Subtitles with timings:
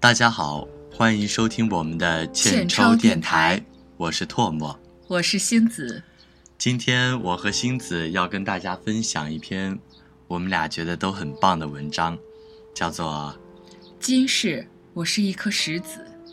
[0.00, 3.66] 大家好，欢迎收听我们的欠抽抽电电台，台
[3.98, 4.74] 我是唾沫。
[5.08, 6.02] 我是星子，
[6.56, 9.78] 今天我和星子要跟大家分享一篇
[10.26, 12.18] 我们俩觉得都很棒的文章，
[12.74, 13.38] 叫做
[13.98, 16.00] 今世我是一颗石子。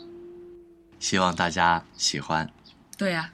[0.98, 2.46] 希望大家喜欢》。
[2.96, 3.30] 对啊，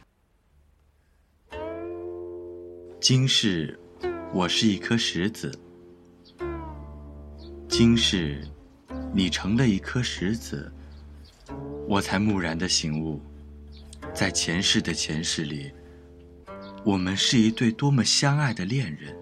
[3.00, 3.78] 今世
[4.32, 5.56] 我是一颗石子，
[7.68, 8.44] 今世
[9.16, 10.72] 你成了一颗石子，
[11.88, 13.22] 我才蓦然的醒悟，
[14.12, 15.70] 在前世的前世里，
[16.84, 19.16] 我们是一对多么相爱的恋人。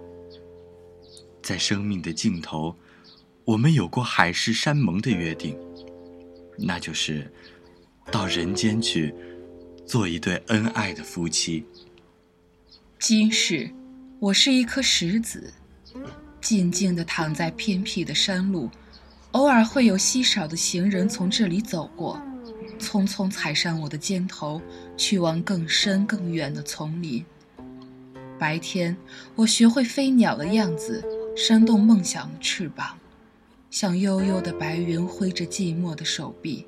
[1.42, 2.74] 在生命的尽头，
[3.44, 5.58] 我们有过海誓山盟的约定，
[6.56, 7.30] 那就是
[8.10, 9.14] 到人间去
[9.84, 11.66] 做一对恩爱的夫妻。
[12.98, 13.68] 今世
[14.18, 15.52] 我是一颗石子，
[16.40, 18.70] 静静地躺在偏僻的山路，
[19.32, 22.20] 偶尔会有稀少的行人从这里走过，
[22.78, 24.60] 匆匆踩上我的肩头，
[24.94, 27.24] 去往更深更远的丛林。
[28.38, 28.94] 白天，
[29.34, 31.02] 我学会飞鸟的样子，
[31.34, 32.98] 扇动梦想的翅膀，
[33.70, 36.66] 像悠悠的白云挥着寂寞的手臂，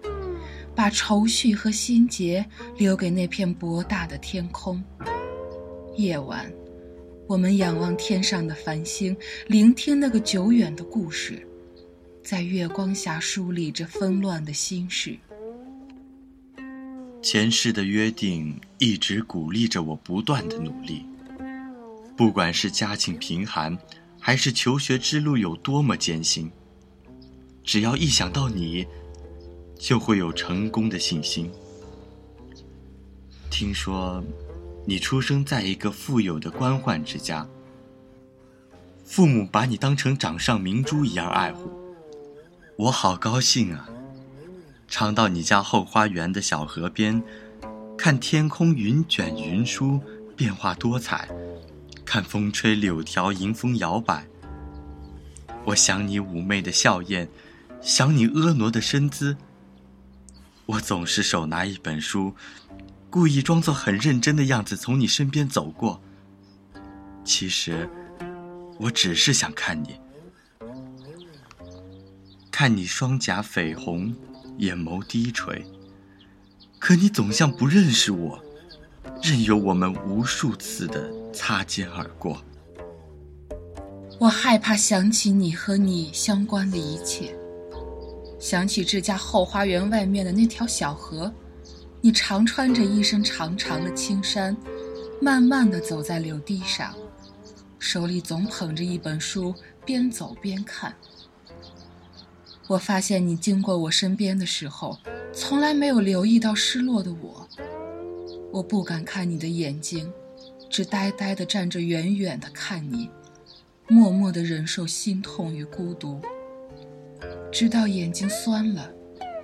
[0.74, 2.44] 把愁绪和心结
[2.78, 4.82] 留给那片博大的天空。
[5.96, 6.50] 夜晚，
[7.26, 9.14] 我们仰望天上的繁星，
[9.48, 11.46] 聆听那个久远的故事，
[12.24, 15.18] 在月光下梳理着纷乱的心事。
[17.20, 21.04] 前世的约定一直鼓励着我不断的努力，
[22.16, 23.76] 不管是家境贫寒，
[24.18, 26.50] 还是求学之路有多么艰辛，
[27.62, 28.86] 只要一想到你，
[29.78, 31.52] 就会有成功的信心。
[33.50, 34.24] 听说
[34.86, 37.46] 你出生在一个富有的官宦之家，
[39.04, 41.70] 父母把你当成掌上明珠一样爱护，
[42.76, 43.88] 我好高兴啊！
[44.88, 47.22] 常到你家后花园的小河边，
[47.96, 50.00] 看天空云卷云舒，
[50.36, 51.28] 变化多彩；
[52.04, 54.26] 看风吹柳条，迎风摇摆。
[55.64, 57.28] 我想你妩媚的笑靥，
[57.80, 59.36] 想你婀娜的身姿。
[60.66, 62.34] 我总是手拿一本书，
[63.08, 66.02] 故意装作很认真的样子从你身边走过。
[67.22, 67.88] 其实，
[68.78, 70.00] 我只是想看你，
[72.56, 74.14] 看你双颊绯红。
[74.58, 75.66] 眼眸低垂，
[76.78, 78.40] 可你总像不认识我，
[79.20, 82.40] 任由我们无数次的擦肩而过。
[84.20, 87.36] 我害怕想起你和你相关的一切，
[88.38, 91.34] 想起这家后花园外面的那条小河，
[92.00, 94.56] 你常穿着一身长长的青衫，
[95.20, 96.94] 慢慢的走在柳堤上，
[97.80, 99.52] 手里总捧着一本书，
[99.84, 100.94] 边走边看。
[102.66, 104.98] 我发现你经过我身边的时候，
[105.32, 107.48] 从来没有留意到失落的我。
[108.50, 110.10] 我不敢看你的眼睛，
[110.70, 113.10] 只呆呆地站着，远远地看你，
[113.88, 116.20] 默默地忍受心痛与孤独，
[117.52, 118.90] 直到眼睛酸了、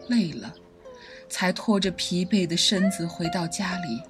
[0.09, 0.55] 累了，
[1.29, 4.01] 才拖着疲惫的身子回到家里，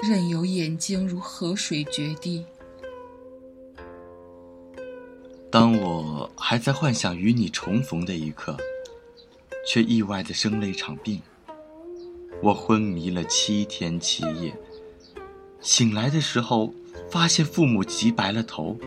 [0.00, 2.44] 任由眼睛如河水决堤。
[5.50, 8.56] 当我还在幻想与你重逢的一刻，
[9.66, 11.20] 却意外的生了一场病。
[12.40, 14.54] 我昏迷了七天七夜，
[15.60, 16.72] 醒来的时候
[17.10, 18.78] 发现父母急白了头，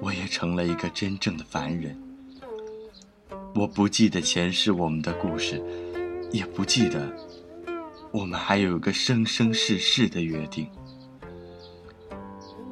[0.00, 2.00] 我也成了一个真正的凡人。
[3.56, 5.60] 我不记得前世我们的故事，
[6.30, 7.12] 也不记得
[8.12, 10.68] 我们还有个生生世世的约定。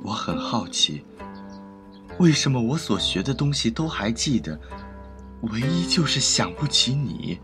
[0.04, 1.02] 我很好奇。
[2.18, 4.58] 为什么我所学的东西都还记得，
[5.42, 7.38] 唯一就是想不起你？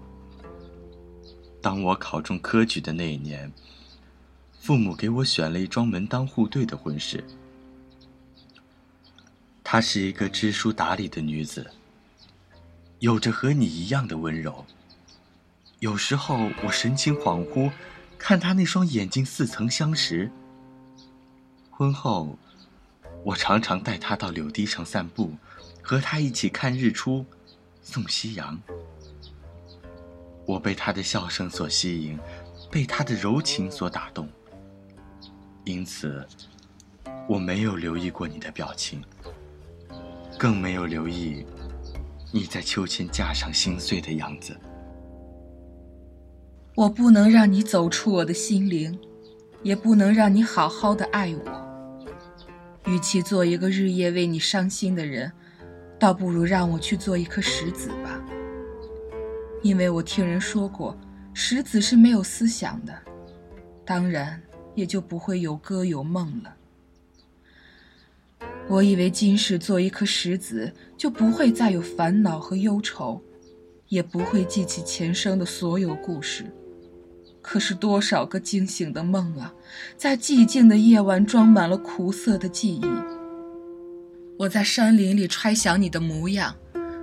[1.61, 3.53] 当我考中科举的那一年，
[4.59, 7.23] 父母给我选了一桩门当户对的婚事。
[9.63, 11.71] 她是一个知书达理的女子，
[13.01, 14.65] 有着和你一样的温柔。
[15.81, 17.71] 有时候我神情恍惚，
[18.19, 20.31] 看她那双眼睛似曾相识。
[21.71, 22.39] 婚后。
[23.25, 25.33] 我常常带他到柳堤上散步，
[25.81, 27.25] 和他一起看日出、
[27.81, 28.61] 送夕阳。
[30.45, 32.19] 我被他的笑声所吸引，
[32.71, 34.29] 被他的柔情所打动。
[35.65, 36.27] 因此，
[37.29, 39.01] 我没有留意过你的表情，
[40.37, 41.47] 更没有留意
[42.33, 44.59] 你在秋千架上心碎的样子。
[46.75, 48.99] 我不能让你走出我的心灵，
[49.63, 51.62] 也不能让你好好的爱我。
[52.87, 55.31] 与其做一个日夜为你伤心的人，
[55.99, 58.23] 倒不如让我去做一颗石子吧。
[59.63, 60.99] 因为我听人说过，
[61.33, 62.93] 石子是没有思想的，
[63.85, 64.43] 当然
[64.75, 66.57] 也就不会有歌有梦了。
[68.69, 73.23] 我以为今世做一颗石子，就不会再有烦恼和忧愁，
[73.89, 76.45] 也不会记起前生的所有故事。
[77.43, 79.53] 可是多少个惊醒的梦啊，
[79.99, 82.83] 在寂静的夜晚装满了苦涩的记忆。
[84.39, 86.57] 我在山林里揣想你的模样。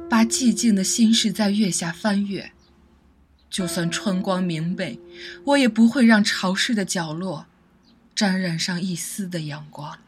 [0.09, 2.51] 把寂静的心事在月下翻阅，
[3.47, 4.99] 就算春光明媚，
[5.43, 7.45] 我也不会让潮湿的角落
[8.15, 9.99] 沾染上一丝的阳光。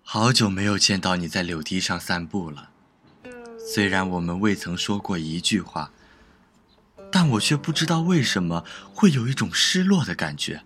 [0.00, 2.70] 好久没有见到你在柳堤上散步了，
[3.58, 5.90] 虽然我们未曾说过一句话，
[7.26, 8.64] 但我却不知道为什么
[8.94, 10.62] 会有一种失落的感觉。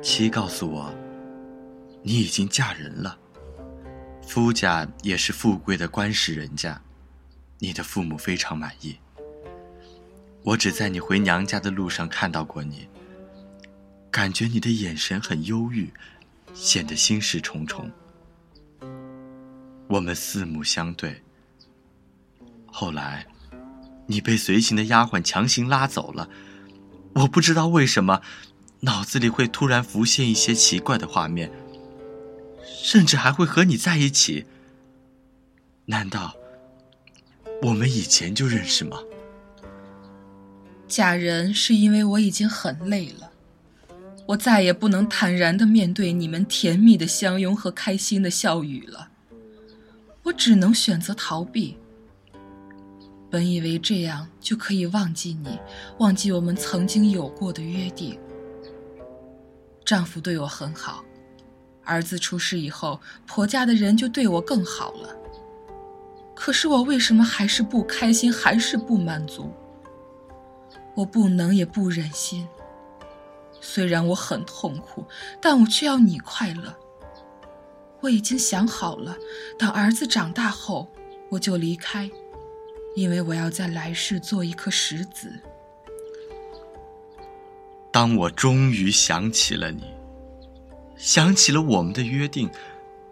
[0.00, 0.94] 七告诉我，
[2.04, 3.18] 你已经嫁人了。
[4.22, 6.80] 夫家也是富贵的官氏人家，
[7.58, 8.96] 你的父母非常满意。
[10.44, 12.86] 我只在你回娘家的路上看到过你，
[14.12, 15.92] 感觉你的眼神很忧郁，
[16.54, 17.90] 显得心事重重。
[19.88, 21.20] 我们四目相对。
[22.66, 23.26] 后来，
[24.08, 26.28] 你被随行的丫鬟强行拉走了，
[27.14, 28.20] 我不知道为什么，
[28.80, 31.50] 脑子里会突然浮现一些奇怪的画面。
[32.82, 34.46] 甚至还会和你在一起？
[35.86, 36.34] 难道
[37.62, 38.98] 我们以前就认识吗？
[40.86, 43.30] 嫁人是因为我已经很累了，
[44.26, 49.10] 我再也不能坦然的面对你们甜蜜的相拥和开心的笑语了，
[50.22, 51.76] 我只能选择逃避。
[53.30, 55.58] 本以为这样就可以忘记你，
[55.98, 58.18] 忘记我们曾经有过的约定。
[59.84, 61.04] 丈夫对我很好。
[61.84, 65.14] 儿子出事以后，婆家的人就对我更好了。
[66.34, 69.50] 可是我为什么还是不开心，还是不满足？
[70.94, 72.46] 我不能也不忍心。
[73.60, 75.04] 虽然我很痛苦，
[75.40, 76.74] 但我却要你快乐。
[78.00, 79.16] 我已经想好了，
[79.58, 80.86] 等儿子长大后，
[81.30, 82.10] 我就离开，
[82.98, 85.32] 因为我要在来世做一颗石子。
[87.92, 89.84] 当我终于想起了你。
[90.96, 92.50] 想起了我们的约定，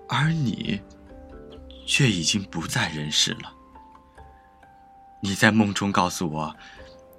[0.08, 0.80] 而你
[1.86, 3.52] 却已经不在人世了。
[5.22, 6.56] 你在梦中告诉我，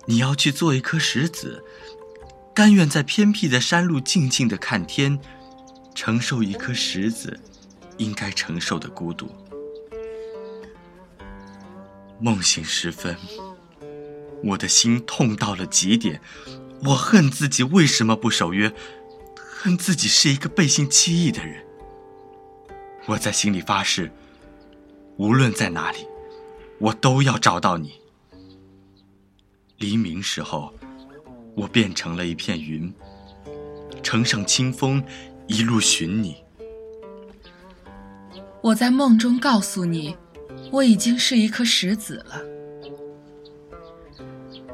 [0.05, 1.63] 你要去做一颗石子，
[2.53, 5.17] 甘愿在偏僻的山路静静的看天，
[5.95, 7.39] 承受一颗石子
[7.97, 9.29] 应该承受的孤独。
[12.19, 13.15] 梦醒时分，
[14.43, 16.19] 我的心痛到了极点，
[16.83, 18.73] 我恨自己为什么不守约。
[19.59, 21.65] 恨自己是一个背信弃义的人。
[23.07, 24.11] 我在心里发誓，
[25.17, 26.05] 无论在哪里，
[26.79, 27.93] 我都要找到你。
[29.77, 30.73] 黎明时候，
[31.55, 32.93] 我变成了一片云，
[34.03, 35.03] 乘上清风，
[35.47, 36.37] 一路寻你。
[38.61, 40.15] 我在梦中告诉你，
[40.71, 42.41] 我已经是一颗石子了。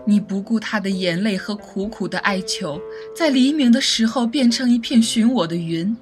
[0.05, 2.81] 你不顾他的眼泪和苦苦的哀求，
[3.15, 5.95] 在黎明的时候变成一片寻我的云。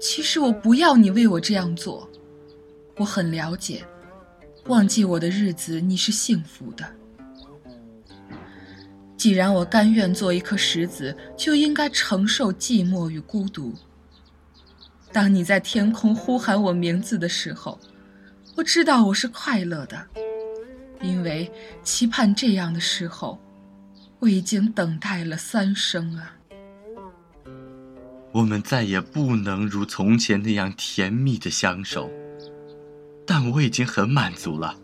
[0.00, 2.08] 其实我不要你为我这样做，
[2.96, 3.84] 我很了解，
[4.66, 6.84] 忘记我的日子你是幸福的。
[9.16, 13.74] 既然我甘愿做一颗石子，就应该承受寂寞与孤独。
[15.12, 17.78] 当你在天空呼喊我名字的时候，
[18.58, 20.04] 我知道我是快乐的。
[21.00, 21.48] 因为
[21.84, 23.40] 期盼这样的时候，
[24.18, 26.34] 我已经等待了三生啊！
[28.32, 32.10] 我们再也不能如从前那样甜蜜的相守，
[33.24, 34.74] 但我已经很满足了。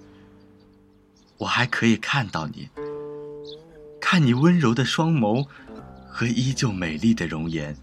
[1.38, 2.68] 我还可以看到你，
[4.00, 5.44] 看你温柔的双眸
[6.08, 7.76] 和依旧美丽的容颜。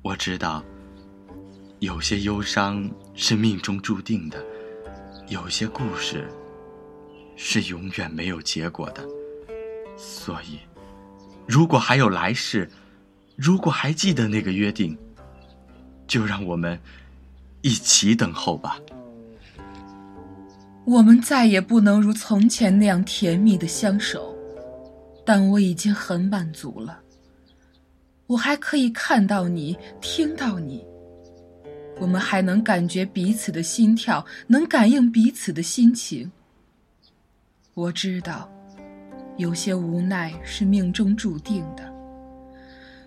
[0.00, 0.64] 我知道，
[1.80, 4.44] 有些忧伤是命中注定的，
[5.28, 6.28] 有些故事。
[7.40, 9.00] 是永远没有结果的，
[9.96, 10.58] 所以，
[11.46, 12.68] 如果还有来世，
[13.36, 14.98] 如果还记得那个约定，
[16.08, 16.76] 就让我们
[17.60, 18.76] 一起等候吧。
[20.84, 24.36] 我们再也不能如从前那样甜蜜的相守，
[25.24, 27.00] 但我已经很满足了。
[28.26, 30.84] 我还可以看到你，听到你，
[32.00, 36.30] 我们还能感觉彼此的心跳，能感应彼此的心情。
[37.74, 38.50] 我知道，
[39.36, 41.92] 有些无奈是命中注定的，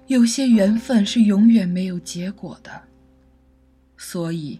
[0.07, 2.71] 有些缘分是永远没有结果的。
[3.97, 4.59] 所以，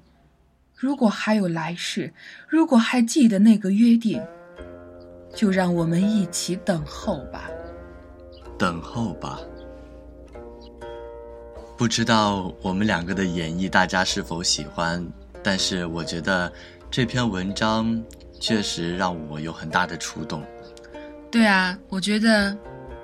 [0.76, 2.14] 如果还有来世，
[2.48, 4.22] 如果还记得那个约定，
[5.34, 7.50] 就让我们一起等候吧。
[8.58, 9.40] 等候吧。
[11.82, 15.04] 不知道我们两个的演绎大家是否喜欢，
[15.42, 16.54] 但是我觉得
[16.92, 18.00] 这篇文章
[18.40, 20.46] 确实让我有很大的触动。
[21.32, 22.56] 对啊，我觉得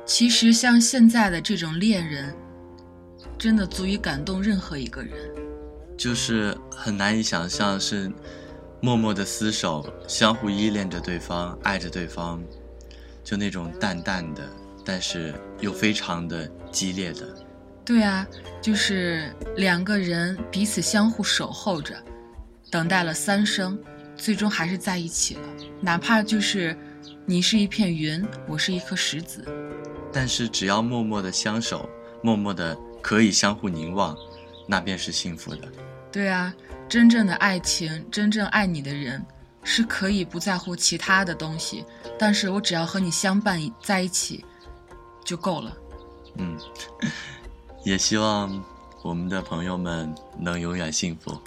[0.05, 2.31] 其实像现在的这种恋人，
[3.35, 5.11] 真的足以感动任何一个人。
[5.97, 8.11] 就是很难以想象是
[8.79, 12.39] 默默的厮守，相互依恋着对方，爱着对方，
[13.23, 14.47] 就那种淡淡的，
[14.85, 17.27] 但是又非常的激烈的。
[17.87, 18.27] 对啊，
[18.61, 21.95] 就是两个人彼此相互守候着，
[22.69, 23.79] 等待了三生，
[24.17, 25.41] 最终还是在一起了。
[25.79, 26.77] 哪怕就是
[27.25, 29.41] 你是一片云，我是一颗石子，
[30.11, 31.89] 但是只要默默的相守，
[32.21, 34.13] 默默的可以相互凝望，
[34.67, 35.65] 那便是幸福的。
[36.11, 36.53] 对啊，
[36.89, 39.25] 真正的爱情，真正爱你的人，
[39.63, 41.85] 是可以不在乎其他的东西，
[42.19, 44.43] 但是我只要和你相伴在一起，
[45.23, 45.77] 就够了。
[46.35, 46.57] 嗯。
[47.87, 48.61] 也希望
[49.01, 51.39] 我们的朋友们能永远幸福。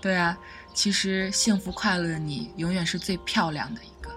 [0.00, 0.34] 对啊，
[0.72, 4.10] 其实幸福快乐的你永远是最漂亮的一个，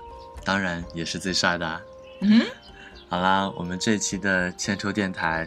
[0.45, 1.81] 当然也是最帅的。
[2.21, 2.41] 嗯，
[3.09, 5.45] 好啦，我们这期的千秋电台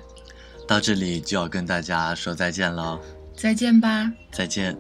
[0.67, 3.01] 到这里就要跟大家说再见了。
[3.35, 4.13] 再见吧。
[4.31, 4.77] 再见。